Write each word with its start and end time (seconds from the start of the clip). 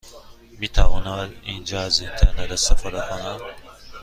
می 0.59 0.67
توانم 0.67 1.33
اینجا 1.43 1.81
از 1.81 1.99
اینترنت 1.99 2.51
استفاده 2.51 3.01
کنم؟ 3.09 3.39